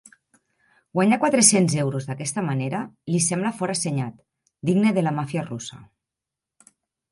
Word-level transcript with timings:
Guanyar 0.99 1.19
quatre-cents 1.23 1.75
euros 1.83 2.07
d'aquesta 2.07 2.45
manera 2.47 2.81
li 3.15 3.21
sembla 3.27 3.53
forassenyat, 3.61 4.19
digne 4.73 4.97
de 4.99 5.07
la 5.07 5.15
màfia 5.21 5.47
russa. 5.55 5.81